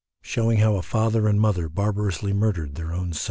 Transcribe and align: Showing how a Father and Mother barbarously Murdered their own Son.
Showing 0.23 0.57
how 0.57 0.77
a 0.77 0.81
Father 0.81 1.27
and 1.27 1.39
Mother 1.39 1.69
barbarously 1.69 2.33
Murdered 2.33 2.73
their 2.73 2.91
own 2.91 3.13
Son. 3.13 3.19